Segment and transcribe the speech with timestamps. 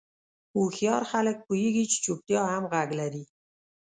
[0.55, 3.23] هوښیار خلک پوهېږي چې چوپتیا هم غږ لري.